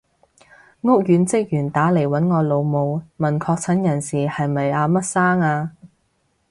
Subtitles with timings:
[0.81, 5.73] 屋苑職員打嚟搵我老母，問確診人士係咪阿乜生啊？